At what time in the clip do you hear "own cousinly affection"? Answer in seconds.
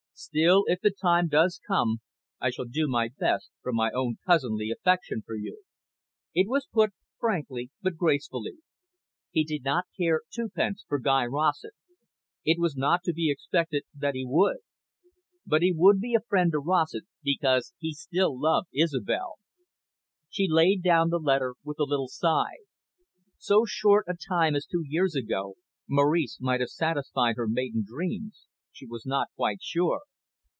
3.89-5.23